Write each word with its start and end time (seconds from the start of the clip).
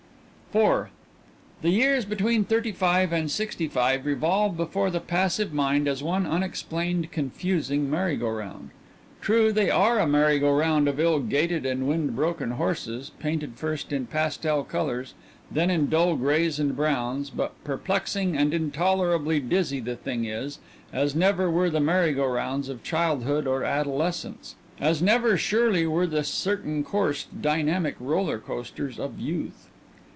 IV 0.53 0.87
The 1.61 1.69
years 1.69 2.03
between 2.03 2.43
thirty 2.43 2.73
five 2.73 3.13
and 3.13 3.31
sixty 3.31 3.69
five 3.69 4.05
revolve 4.05 4.57
before 4.57 4.91
the 4.91 4.99
passive 4.99 5.53
mind 5.53 5.87
as 5.87 6.03
one 6.03 6.25
unexplained, 6.25 7.09
confusing 7.09 7.89
merry 7.89 8.17
go 8.17 8.29
round. 8.29 8.71
True, 9.21 9.53
they 9.53 9.69
are 9.69 9.97
a 9.97 10.05
merry 10.05 10.39
go 10.39 10.51
round 10.53 10.89
of 10.89 10.99
ill 10.99 11.21
gaited 11.21 11.65
and 11.65 11.87
wind 11.87 12.17
broken 12.17 12.51
horses, 12.51 13.11
painted 13.17 13.53
first 13.55 13.93
in 13.93 14.07
pastel 14.07 14.65
colors, 14.65 15.13
then 15.49 15.69
in 15.69 15.87
dull 15.87 16.17
grays 16.17 16.59
and 16.59 16.75
browns, 16.75 17.29
but 17.29 17.53
perplexing 17.63 18.35
and 18.35 18.53
intolerably 18.53 19.39
dizzy 19.39 19.79
the 19.79 19.95
thing 19.95 20.25
is, 20.25 20.59
as 20.91 21.15
never 21.15 21.49
were 21.49 21.69
the 21.69 21.79
merry 21.79 22.11
go 22.11 22.25
rounds 22.25 22.67
of 22.67 22.83
childhood 22.83 23.47
or 23.47 23.63
adolescence; 23.63 24.55
as 24.81 25.01
never, 25.01 25.37
surely, 25.37 25.87
were 25.87 26.05
the 26.07 26.25
certain 26.25 26.83
coursed, 26.83 27.41
dynamic 27.41 27.95
roller 28.01 28.37
coasters 28.37 28.99
of 28.99 29.17
youth. 29.17 29.69